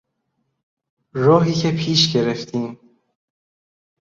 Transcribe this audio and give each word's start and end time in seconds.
راهی 1.13 1.53
که 1.53 1.71
پیش 1.71 2.13
گرفتیم 2.13 2.79